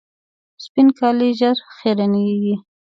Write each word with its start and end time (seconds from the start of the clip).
سپین 0.63 0.87
کالي 0.99 1.29
ژر 1.39 1.57
خیرنېږي. 1.75 2.55